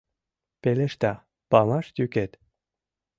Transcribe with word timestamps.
Пелешта— 0.61 1.11
памаш 1.51 1.85
йӱкет. 1.97 2.31